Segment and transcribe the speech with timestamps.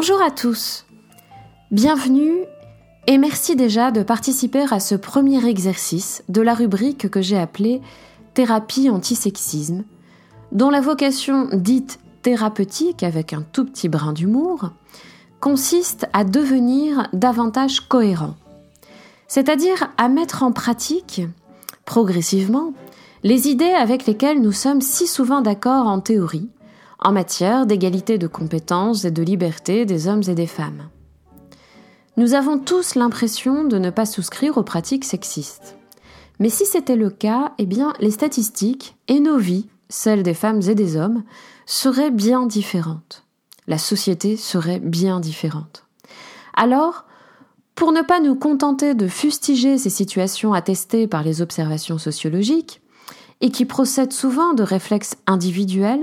[0.00, 0.86] Bonjour à tous.
[1.72, 2.44] Bienvenue
[3.08, 7.80] et merci déjà de participer à ce premier exercice de la rubrique que j'ai appelée
[8.32, 9.82] Thérapie antisexisme,
[10.52, 14.70] dont la vocation dite thérapeutique avec un tout petit brin d'humour
[15.40, 18.36] consiste à devenir davantage cohérent,
[19.26, 21.22] c'est-à-dire à mettre en pratique,
[21.84, 22.72] progressivement,
[23.24, 26.50] les idées avec lesquelles nous sommes si souvent d'accord en théorie,
[26.98, 30.88] en matière d'égalité de compétences et de liberté des hommes et des femmes.
[32.16, 35.76] Nous avons tous l'impression de ne pas souscrire aux pratiques sexistes.
[36.40, 40.62] Mais si c'était le cas, eh bien, les statistiques et nos vies, celles des femmes
[40.68, 41.22] et des hommes,
[41.66, 43.24] seraient bien différentes.
[43.66, 45.84] La société serait bien différente.
[46.54, 47.04] Alors,
[47.74, 52.80] pour ne pas nous contenter de fustiger ces situations attestées par les observations sociologiques,
[53.40, 56.02] et qui procèdent souvent de réflexes individuels,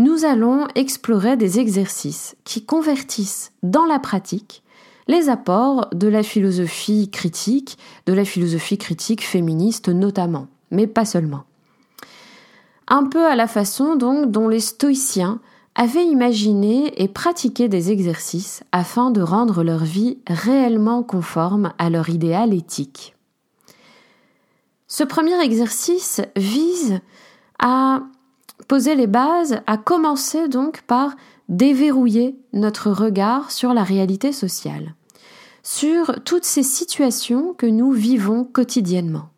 [0.00, 4.62] nous allons explorer des exercices qui convertissent dans la pratique
[5.08, 7.76] les apports de la philosophie critique,
[8.06, 11.44] de la philosophie critique féministe notamment, mais pas seulement.
[12.88, 15.38] Un peu à la façon donc dont les stoïciens
[15.74, 22.08] avaient imaginé et pratiqué des exercices afin de rendre leur vie réellement conforme à leur
[22.08, 23.14] idéal éthique.
[24.88, 27.00] Ce premier exercice vise
[27.58, 28.00] à
[28.64, 31.14] poser les bases, à commencer donc par
[31.48, 34.94] déverrouiller notre regard sur la réalité sociale,
[35.62, 39.30] sur toutes ces situations que nous vivons quotidiennement.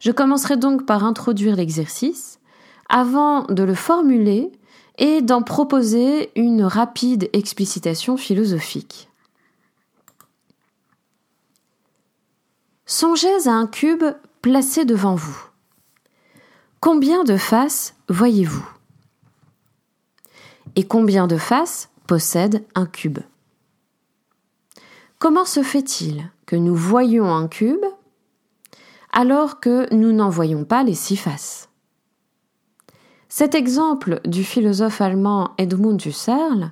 [0.00, 2.38] Je commencerai donc par introduire l'exercice,
[2.88, 4.52] avant de le formuler
[4.98, 9.08] et d'en proposer une rapide explicitation philosophique.
[12.86, 14.04] Songez à un cube
[14.40, 15.38] placé devant vous.
[16.80, 18.66] Combien de faces voyez-vous?
[20.76, 23.18] Et combien de faces possède un cube?
[25.18, 27.84] Comment se fait-il que nous voyons un cube
[29.12, 31.68] alors que nous n'en voyons pas les six faces?
[33.28, 36.70] Cet exemple du philosophe allemand Edmund Husserl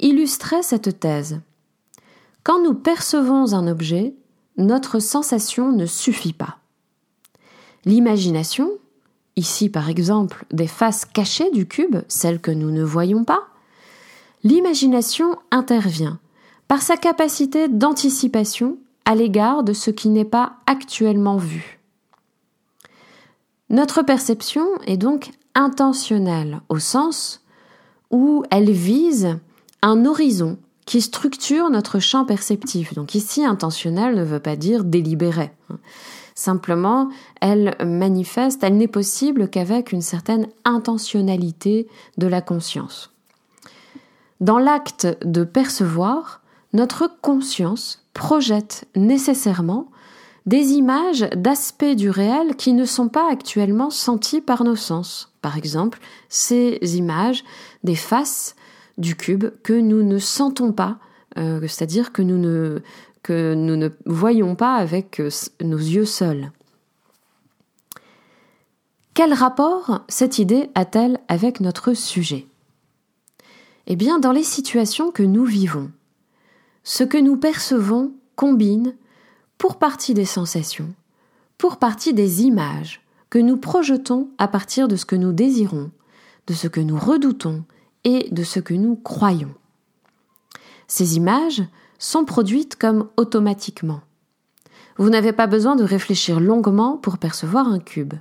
[0.00, 1.40] illustrait cette thèse.
[2.44, 4.14] Quand nous percevons un objet,
[4.58, 6.58] notre sensation ne suffit pas.
[7.86, 8.70] L'imagination,
[9.40, 13.48] ici par exemple des faces cachées du cube, celles que nous ne voyons pas,
[14.44, 16.20] l'imagination intervient
[16.68, 21.80] par sa capacité d'anticipation à l'égard de ce qui n'est pas actuellement vu.
[23.70, 27.42] Notre perception est donc intentionnelle au sens
[28.10, 29.38] où elle vise
[29.82, 32.94] un horizon qui structure notre champ perceptif.
[32.94, 35.50] Donc ici, intentionnel ne veut pas dire délibéré.
[36.40, 37.10] Simplement,
[37.42, 41.86] elle manifeste, elle n'est possible qu'avec une certaine intentionnalité
[42.16, 43.12] de la conscience.
[44.40, 46.40] Dans l'acte de percevoir,
[46.72, 49.90] notre conscience projette nécessairement
[50.46, 55.34] des images d'aspects du réel qui ne sont pas actuellement sentis par nos sens.
[55.42, 55.98] Par exemple,
[56.30, 57.44] ces images
[57.84, 58.56] des faces
[58.96, 60.96] du cube que nous ne sentons pas,
[61.36, 62.80] euh, c'est-à-dire que nous ne,
[63.22, 65.30] que nous ne voyons pas avec euh,
[65.62, 66.50] nos yeux seuls.
[69.14, 72.46] Quel rapport cette idée a-t-elle avec notre sujet?
[73.86, 75.90] Eh bien, dans les situations que nous vivons,
[76.84, 78.94] ce que nous percevons combine
[79.58, 80.94] pour partie des sensations,
[81.58, 85.90] pour partie des images que nous projetons à partir de ce que nous désirons,
[86.46, 87.64] de ce que nous redoutons
[88.04, 89.54] et de ce que nous croyons.
[90.88, 91.62] Ces images
[92.00, 94.00] sont produites comme automatiquement.
[94.96, 98.14] Vous n'avez pas besoin de réfléchir longuement pour percevoir un cube.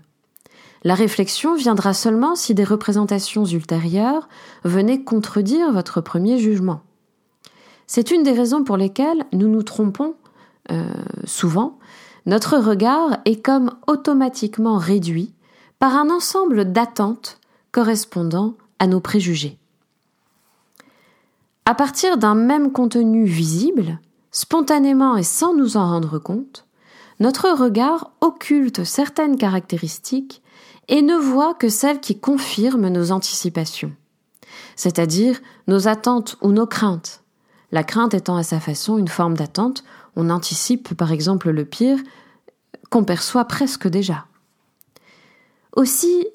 [0.84, 4.30] La réflexion viendra seulement si des représentations ultérieures
[4.64, 6.82] venaient contredire votre premier jugement.
[7.88, 10.16] C'est une des raisons pour lesquelles nous nous trompons
[10.72, 10.94] euh,
[11.26, 11.80] souvent.
[12.26, 15.34] Notre regard est comme automatiquement réduit
[15.80, 17.40] par un ensemble d'attentes
[17.72, 19.59] correspondant à nos préjugés.
[21.70, 24.00] À partir d'un même contenu visible,
[24.32, 26.66] spontanément et sans nous en rendre compte,
[27.20, 30.42] notre regard occulte certaines caractéristiques
[30.88, 33.94] et ne voit que celles qui confirment nos anticipations,
[34.76, 37.22] c'est-à-dire nos attentes ou nos craintes.
[37.72, 39.84] La crainte étant à sa façon une forme d'attente,
[40.16, 42.00] on anticipe par exemple le pire
[42.90, 44.26] qu'on perçoit presque déjà.
[45.76, 46.26] Aussi,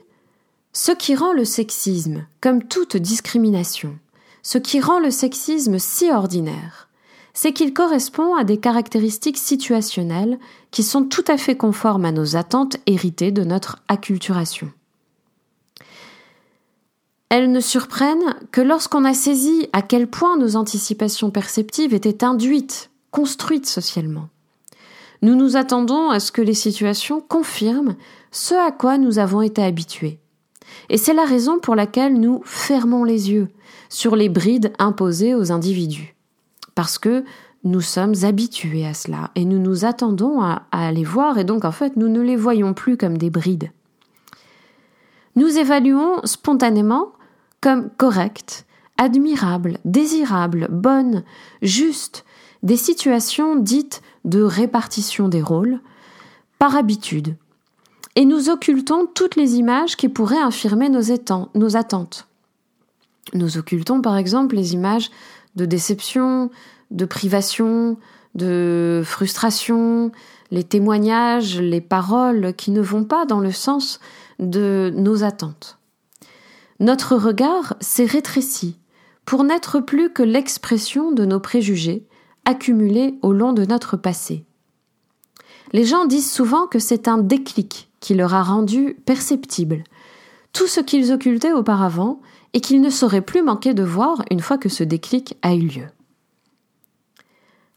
[0.73, 3.99] ce qui rend le sexisme, comme toute discrimination,
[4.44, 6.88] ce qui rend le sexisme si ordinaire,
[7.32, 10.38] c'est qu'il correspond à des caractéristiques situationnelles
[10.70, 14.70] qui sont tout à fait conformes à nos attentes héritées de notre acculturation.
[17.31, 22.91] elles ne surprennent que lorsqu'on a saisi à quel point nos anticipations perceptives étaient induites,
[23.11, 24.29] construites socialement.
[25.20, 27.96] Nous nous attendons à ce que les situations confirment
[28.31, 30.20] ce à quoi nous avons été habitués.
[30.88, 33.49] Et c'est la raison pour laquelle nous fermons les yeux
[33.88, 36.15] sur les brides imposées aux individus.
[36.75, 37.25] Parce que
[37.65, 41.73] nous sommes habitués à cela et nous nous attendons à, les voir et donc en
[41.73, 43.71] fait nous ne les voyons plus comme des brides.
[45.37, 47.12] Nous évaluons spontanément
[47.61, 48.67] comme correctes,
[48.99, 51.25] admirables, désirables, bonnes,
[51.62, 52.25] justes,
[52.62, 55.81] des situations dites de répartition des rôles,
[56.59, 57.37] par habitude,
[58.17, 61.03] et nous occultons toutes les images qui pourraient infirmer nos,
[61.55, 62.29] nos attentes.
[63.33, 65.11] Nous occultons par exemple les images
[65.57, 66.51] de déception,
[66.91, 67.97] de privation,
[68.35, 70.13] de frustration,
[70.51, 74.01] les témoignages, les paroles qui ne vont pas dans le sens
[74.39, 75.79] de nos attentes.
[76.81, 78.79] Notre regard s'est rétréci
[79.25, 82.07] pour n'être plus que l'expression de nos préjugés
[82.45, 84.45] accumulés au long de notre passé.
[85.73, 89.83] Les gens disent souvent que c'est un déclic qui leur a rendu perceptible
[90.53, 92.21] tout ce qu'ils occultaient auparavant
[92.53, 95.69] et qu'ils ne sauraient plus manquer de voir une fois que ce déclic a eu
[95.69, 95.87] lieu.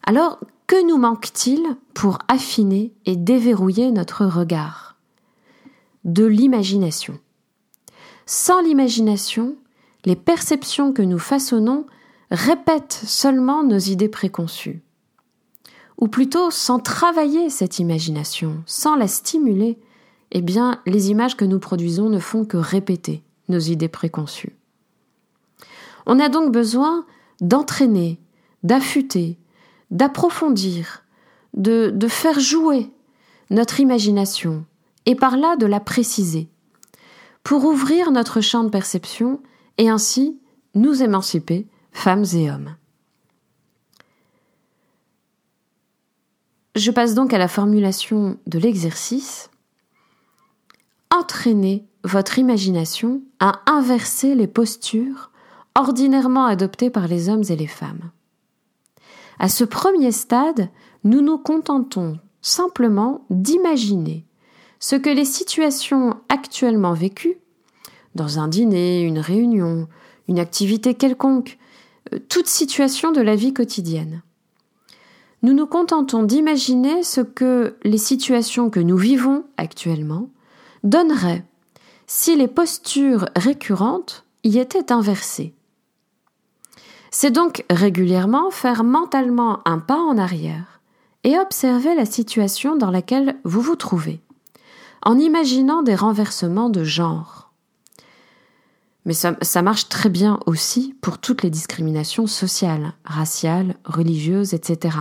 [0.04, 0.38] Alors,
[0.68, 1.64] que nous manque-t-il
[1.94, 4.98] pour affiner et déverrouiller notre regard?
[6.04, 7.18] De l'imagination.
[8.26, 9.56] Sans l'imagination,
[10.04, 11.86] les perceptions que nous façonnons
[12.32, 14.84] répètent seulement nos idées préconçues.
[15.98, 19.80] Ou plutôt, sans travailler cette imagination, sans la stimuler,
[20.32, 24.56] eh bien, les images que nous produisons ne font que répéter nos idées préconçues.
[26.06, 27.06] On a donc besoin
[27.42, 28.20] d'entraîner,
[28.64, 29.38] d'affûter,
[29.92, 31.04] d'approfondir,
[31.54, 32.90] de, de faire jouer
[33.50, 34.66] notre imagination,
[35.06, 36.50] et par là de la préciser,
[37.44, 39.42] pour ouvrir notre champ de perception
[39.78, 40.38] et ainsi
[40.76, 42.76] nous émanciper, femmes et hommes.
[46.76, 49.50] Je passe donc à la formulation de l'exercice
[51.12, 55.32] entraînez votre imagination à inverser les postures
[55.76, 58.12] ordinairement adoptées par les hommes et les femmes.
[59.40, 60.70] À ce premier stade,
[61.04, 64.26] nous nous contentons simplement d'imaginer
[64.80, 67.38] ce que les situations actuellement vécues,
[68.16, 69.88] dans un dîner, une réunion,
[70.28, 71.58] une activité quelconque,
[72.14, 74.22] euh, toute situation de la vie quotidienne.
[75.44, 80.30] Nous nous contentons d'imaginer ce que les situations que nous vivons actuellement
[80.88, 81.46] donnerait
[82.08, 85.54] si les postures récurrentes y étaient inversées.
[87.12, 90.82] C'est donc régulièrement faire mentalement un pas en arrière
[91.24, 94.22] et observer la situation dans laquelle vous vous trouvez,
[95.04, 97.52] en imaginant des renversements de genre.
[99.06, 104.98] Mais ça, marche très bien aussi pour toutes les discriminations sociales, raciales, religieuses, etc.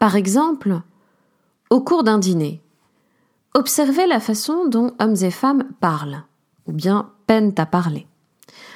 [0.00, 0.80] Par exemple,
[1.70, 2.63] au cours d'un dîner,
[3.56, 6.24] Observez la façon dont hommes et femmes parlent,
[6.66, 8.08] ou bien peinent à parler,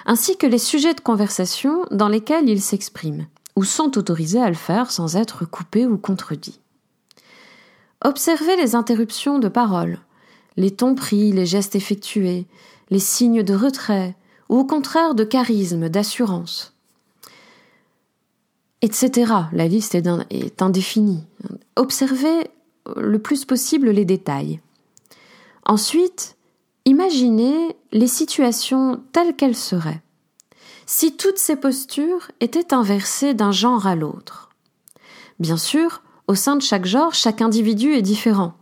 [0.06, 3.26] ainsi que les sujets de conversation dans lesquels ils s'expriment,
[3.56, 6.60] ou sont autorisés à le faire sans être coupés ou contredits.
[8.04, 9.98] Observez les interruptions de parole,
[10.56, 12.46] les tons pris, les gestes effectués,
[12.90, 14.14] les signes de retrait,
[14.48, 16.72] ou au contraire de charisme, d'assurance,
[18.80, 19.32] etc.
[19.52, 21.26] La liste est indéfinie.
[21.74, 22.48] Observez
[22.96, 24.60] le plus possible les détails.
[25.68, 26.36] Ensuite,
[26.86, 30.00] imaginez les situations telles qu'elles seraient.
[30.86, 34.48] Si toutes ces postures étaient inversées d'un genre à l'autre.
[35.38, 38.54] Bien sûr, au sein de chaque genre, chaque individu est différent.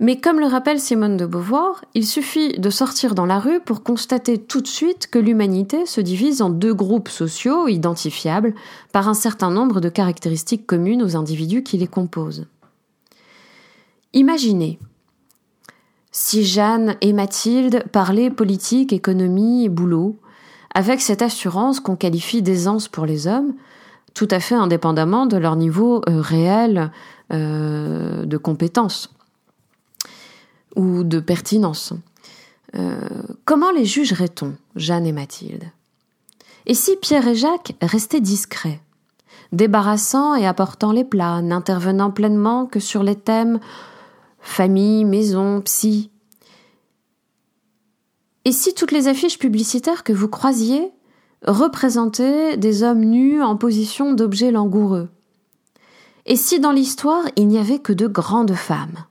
[0.00, 3.82] Mais comme le rappelle Simone de Beauvoir, il suffit de sortir dans la rue pour
[3.82, 8.54] constater tout de suite que l'humanité se divise en deux groupes sociaux identifiables
[8.92, 12.46] par un certain nombre de caractéristiques communes aux individus qui les composent.
[14.12, 14.78] Imaginez
[16.12, 20.18] si Jeanne et Mathilde parlaient politique, économie et boulot,
[20.74, 23.54] avec cette assurance qu'on qualifie d'aisance pour les hommes,
[24.14, 26.90] tout à fait indépendamment de leur niveau euh, réel
[27.32, 29.14] euh, de compétence
[30.76, 31.92] ou de pertinence.
[32.76, 32.98] Euh,
[33.44, 35.64] comment les jugerait-on, Jeanne et Mathilde?
[36.66, 38.80] Et si Pierre et Jacques restaient discrets,
[39.52, 43.58] débarrassant et apportant les plats, n'intervenant pleinement que sur les thèmes
[44.40, 46.10] famille, maison, psy.
[48.44, 50.90] Et si toutes les affiches publicitaires que vous croisiez
[51.46, 55.08] représentaient des hommes nus en position d'objets langoureux?
[56.26, 59.04] Et si dans l'histoire il n'y avait que de grandes femmes?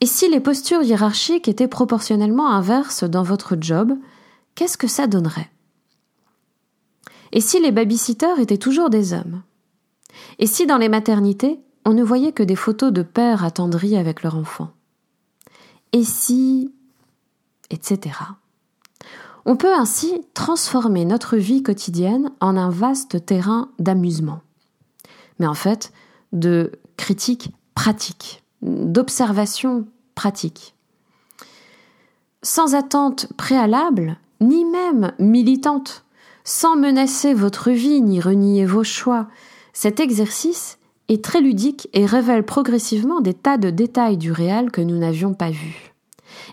[0.00, 3.92] Et si les postures hiérarchiques étaient proportionnellement inverses dans votre job,
[4.54, 5.50] qu'est-ce que ça donnerait?
[7.32, 9.42] Et si les babysitters étaient toujours des hommes?
[10.38, 14.22] Et si dans les maternités, on ne voyait que des photos de pères attendris avec
[14.22, 14.72] leurs enfants
[15.92, 16.72] Et si...
[17.70, 18.16] etc.
[19.44, 24.42] On peut ainsi transformer notre vie quotidienne en un vaste terrain d'amusement.
[25.38, 25.92] Mais en fait,
[26.32, 30.74] de critique pratique, d'observation pratique.
[32.42, 36.04] Sans attente préalable, ni même militante,
[36.44, 39.28] sans menacer votre vie ni renier vos choix,
[39.72, 40.77] cet exercice
[41.08, 45.34] est très ludique et révèle progressivement des tas de détails du réel que nous n'avions
[45.34, 45.94] pas vus,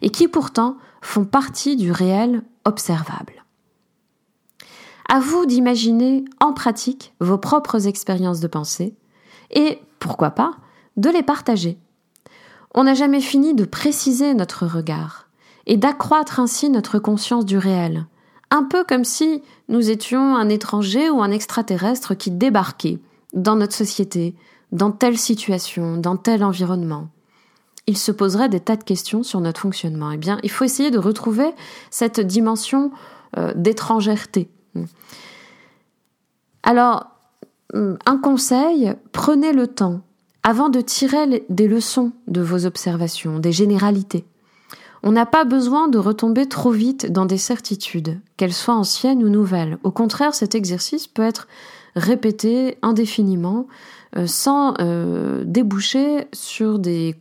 [0.02, 3.46] et qui pourtant font partie du réel observable.
[5.08, 8.96] À vous d'imaginer en pratique vos propres expériences de pensée
[9.52, 10.54] et, pourquoi pas,
[10.98, 11.78] de les partager.
[12.74, 15.30] On n'a jamais fini de préciser notre regard
[15.68, 18.08] et d'accroître ainsi notre conscience du réel,
[18.52, 23.00] un peu comme si nous étions un étranger ou un extraterrestre qui débarquait
[23.36, 24.36] dans notre société,
[24.72, 27.10] dans telle situation, dans tel environnement.
[27.88, 30.12] Il se poserait des tas de questions sur notre fonctionnement.
[30.12, 31.52] Eh bien, il faut essayer de retrouver
[31.92, 32.92] cette dimension
[33.38, 34.50] euh, d'étrangèreté.
[36.64, 37.06] Alors,
[37.74, 40.02] hum, un conseil, prenez le temps
[40.42, 44.26] avant de tirer des leçons de vos observations, des généralités.
[45.04, 49.30] On n'a pas besoin de retomber trop vite dans des certitudes, qu'elles soient anciennes ou
[49.30, 49.78] nouvelles.
[49.84, 51.48] Au contraire, cet exercice peut être
[51.96, 53.68] répété indéfiniment
[54.18, 57.18] euh, sans euh, déboucher sur des,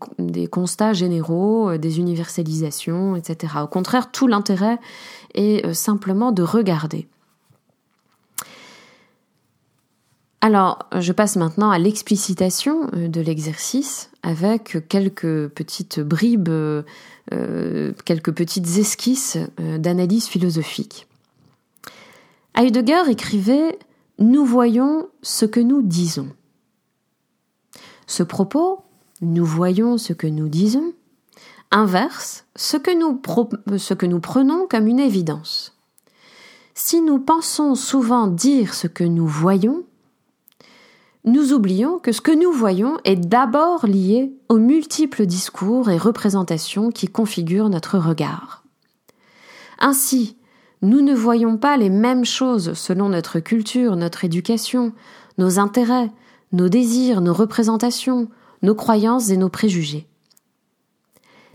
[0.50, 3.54] constats généraux, euh, des universalisations, etc.
[3.62, 4.78] Au contraire, tout l'intérêt
[5.34, 7.08] est simplement de regarder.
[10.40, 16.50] Alors, je passe maintenant à l'explicitation de l'exercice avec quelques petites bribes,
[18.04, 21.06] quelques petites esquisses d'analyse philosophique.
[22.54, 23.78] Heidegger écrivait
[24.18, 26.28] Nous voyons ce que nous disons.
[28.06, 28.84] Ce propos,
[29.20, 30.92] nous voyons ce que nous disons,
[31.70, 32.94] inverse ce que
[34.06, 35.76] nous, prenons comme une évidence.
[36.74, 39.84] Si nous pensons souvent dire ce que nous voyons,
[41.24, 46.90] nous oublions que ce que nous voyons est d'abord lié aux multiples discours et représentations
[46.90, 48.64] qui configurent notre regard.
[49.78, 50.36] Ainsi,
[50.84, 54.92] nous ne voyons pas les mêmes choses selon notre culture, notre éducation,
[55.38, 56.12] nos intérêts,
[56.52, 58.28] nos désirs, nos représentations,
[58.62, 60.06] nos croyances et nos préjugés.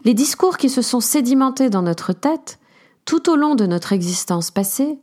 [0.04, 2.60] Les discours qui se sont sédimentés dans notre tête
[3.06, 5.00] tout au long de notre existence passée,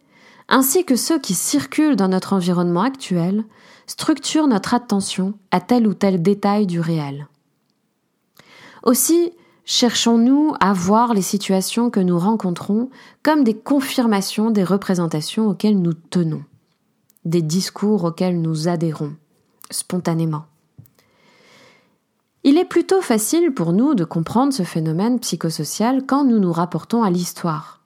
[0.48, 3.44] ainsi que ceux qui circulent dans notre environnement actuel,
[3.86, 7.28] structure notre attention à tel ou tel détail du réel.
[8.82, 9.32] Aussi,
[9.66, 12.88] cherchons-nous à voir les situations que nous rencontrons
[13.22, 16.44] comme des confirmations des représentations auxquelles nous tenons,
[17.24, 19.12] des discours auxquels nous adhérons,
[19.70, 20.46] spontanément.
[22.44, 27.02] Il est plutôt facile pour nous de comprendre ce phénomène psychosocial quand nous nous rapportons
[27.02, 27.80] à l'histoire.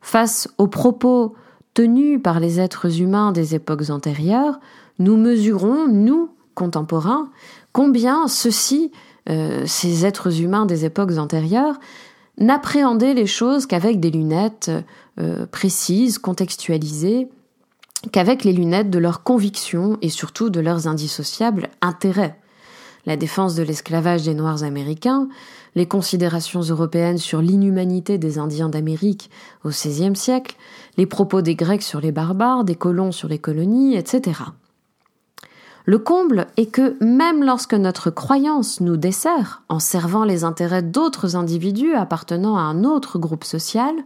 [0.00, 1.36] Face aux propos
[1.72, 4.58] tenus par les êtres humains des époques antérieures,
[4.98, 7.30] nous mesurons, nous, contemporains,
[7.72, 8.90] combien ceux-ci,
[9.30, 11.78] euh, ces êtres humains des époques antérieures,
[12.38, 14.70] n'appréhendaient les choses qu'avec des lunettes
[15.20, 17.28] euh, précises, contextualisées,
[18.12, 22.36] qu'avec les lunettes de leurs convictions et surtout de leurs indissociables intérêts.
[23.06, 25.28] La défense de l'esclavage des Noirs américains,
[25.74, 29.30] les considérations européennes sur l'inhumanité des Indiens d'Amérique
[29.64, 30.56] au XVIe siècle,
[30.96, 34.42] les propos des Grecs sur les barbares, des colons sur les colonies, etc.
[35.90, 41.34] Le comble est que même lorsque notre croyance nous dessert en servant les intérêts d'autres
[41.34, 43.96] individus appartenant à un autre groupe social,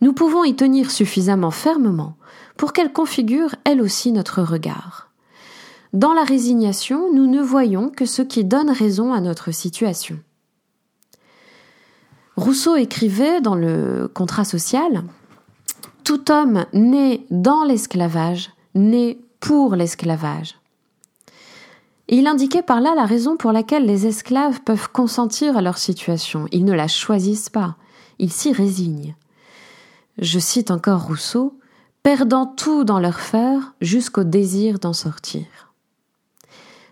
[0.00, 2.16] nous pouvons y tenir suffisamment fermement
[2.56, 5.10] pour qu'elle configure elle aussi notre regard.
[5.92, 10.20] Dans la résignation, nous ne voyons que ce qui donne raison à notre situation.
[12.36, 15.02] Rousseau écrivait dans le Contrat social
[16.04, 20.54] Tout homme né dans l'esclavage, né pour l'esclavage.
[22.10, 26.46] Il indiquait par là la raison pour laquelle les esclaves peuvent consentir à leur situation.
[26.52, 27.76] Ils ne la choisissent pas,
[28.18, 29.14] ils s'y résignent.
[30.16, 31.58] Je cite encore Rousseau,
[32.02, 35.44] perdant tout dans leur faire jusqu'au désir d'en sortir.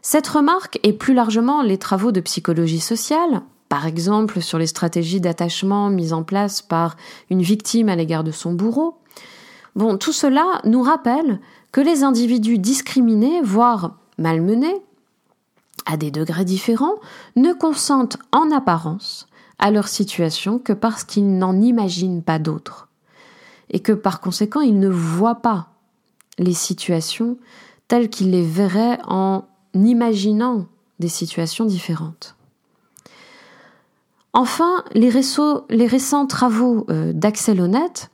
[0.02, 5.20] Cette remarque et plus largement les travaux de psychologie sociale, par exemple sur les stratégies
[5.20, 6.96] d'attachement mises en place par
[7.30, 8.98] une victime à l'égard de son bourreau,
[9.74, 11.40] bon, tout cela nous rappelle
[11.72, 14.82] que les individus discriminés, voire malmenés,
[15.86, 16.96] à des degrés différents,
[17.36, 19.26] ne consentent en apparence
[19.58, 22.88] à leur situation que parce qu'ils n'en imaginent pas d'autres,
[23.70, 25.68] et que par conséquent ils ne voient pas
[26.38, 27.38] les situations
[27.88, 30.66] telles qu'ils les verraient en imaginant
[30.98, 32.36] des situations différentes.
[34.32, 38.10] Enfin, les, récents travaux euh, d'Axel Honnête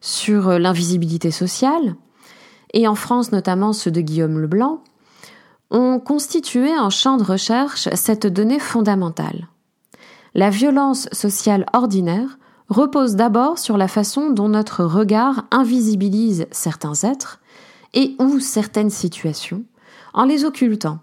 [0.00, 1.96] sur euh, l'invisibilité sociale,
[2.72, 4.82] et en France notamment ceux de Guillaume Leblanc,
[5.70, 9.48] ont constitué un champ de recherche cette donnée fondamentale.
[10.34, 17.40] La violence sociale ordinaire repose d'abord sur la façon dont notre regard invisibilise certains êtres
[17.94, 19.64] et ou certaines situations
[20.12, 20.98] en les occultant,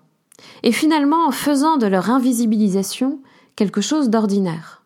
[0.63, 3.19] et finalement en faisant de leur invisibilisation
[3.55, 4.83] quelque chose d'ordinaire.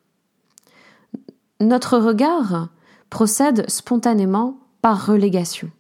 [1.60, 2.70] Notre regard
[3.10, 5.72] procède spontanément par relégation,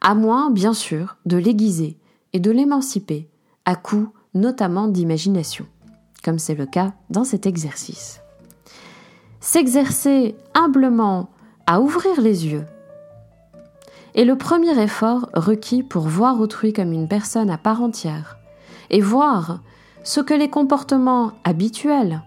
[0.00, 1.98] à moins, bien sûr, de l'aiguiser
[2.36, 3.30] et de l'émanciper,
[3.64, 5.64] à coup notamment d'imagination,
[6.22, 8.20] comme c'est le cas dans cet exercice.
[9.40, 11.30] S'exercer humblement
[11.66, 12.66] à ouvrir les yeux
[14.14, 18.36] est le premier effort requis pour voir autrui comme une personne à part entière
[18.90, 19.60] et voir
[20.04, 22.22] ce que les comportements habituels,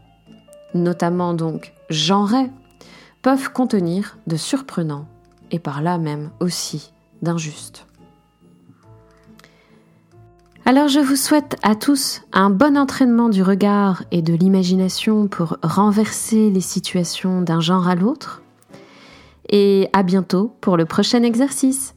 [0.73, 2.49] notamment donc genrés,
[3.21, 5.05] peuvent contenir de surprenant
[5.51, 7.85] et par là même aussi d'injuste.
[10.69, 15.57] Alors je vous souhaite à tous un bon entraînement du regard et de l'imagination pour
[15.63, 18.43] renverser les situations d'un genre à l'autre.
[19.49, 21.95] Et à bientôt pour le prochain exercice.